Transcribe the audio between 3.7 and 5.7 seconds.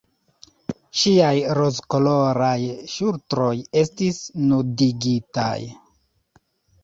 estis nudigitaj.